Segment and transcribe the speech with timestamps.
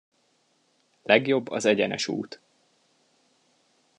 [1.03, 2.39] Legjobb az egyenes út.